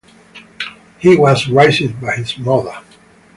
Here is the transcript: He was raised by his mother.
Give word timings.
He 0.97 1.15
was 1.15 1.47
raised 1.47 2.01
by 2.01 2.13
his 2.15 2.35
mother. 2.39 2.75